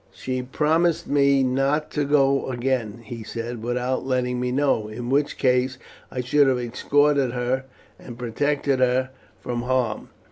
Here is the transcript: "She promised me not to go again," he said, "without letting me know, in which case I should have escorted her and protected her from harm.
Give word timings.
"She 0.11 0.41
promised 0.41 1.05
me 1.07 1.43
not 1.43 1.91
to 1.91 2.05
go 2.05 2.49
again," 2.49 3.01
he 3.03 3.21
said, 3.23 3.61
"without 3.61 4.03
letting 4.03 4.39
me 4.39 4.51
know, 4.51 4.87
in 4.87 5.11
which 5.11 5.37
case 5.37 5.77
I 6.09 6.21
should 6.21 6.47
have 6.47 6.57
escorted 6.57 7.33
her 7.33 7.65
and 7.99 8.17
protected 8.17 8.79
her 8.79 9.11
from 9.41 9.61
harm. 9.61 10.09